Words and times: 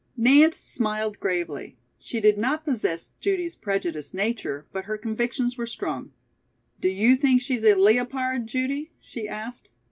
'"Nance 0.17 0.57
smiled 0.57 1.19
gravely. 1.19 1.77
She 1.99 2.19
did 2.21 2.35
not 2.35 2.65
possess 2.65 3.11
Judy's 3.19 3.55
prejudiced 3.55 4.15
nature, 4.15 4.65
but 4.73 4.85
her 4.85 4.97
convictions 4.97 5.57
were 5.59 5.67
strong. 5.67 6.11
"Do 6.79 6.89
you 6.89 7.15
think 7.15 7.39
she's 7.43 7.63
a 7.63 7.75
'le 7.75 7.97
o 7.99 8.05
pard,' 8.05 8.47
Judy?" 8.47 8.89
she 8.99 9.27
asked. 9.27 9.69